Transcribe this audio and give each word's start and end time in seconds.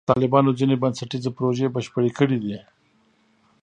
طالبانو 0.09 0.49
ځینې 0.59 0.75
بنسټیزې 0.81 1.31
پروژې 1.37 1.67
بشپړې 1.75 2.11
کړې 2.17 2.37
دي. 2.43 2.57